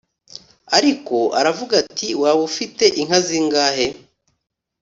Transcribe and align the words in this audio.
Ariko 0.77 1.17
aravuga 1.39 1.73
ati: 1.83 2.07
“waba 2.21 2.41
ufite 2.49 2.85
inka 3.01 3.19
zingahe 3.27 3.87